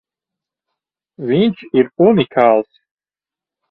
Viņš 1.33 1.63
ir 1.83 1.95
unikāls! 2.09 2.85